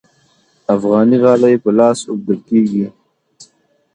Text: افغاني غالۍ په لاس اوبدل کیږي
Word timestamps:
افغاني 0.75 1.17
غالۍ 1.23 1.55
په 1.63 1.69
لاس 1.79 1.99
اوبدل 2.11 2.39
کیږي 2.47 2.85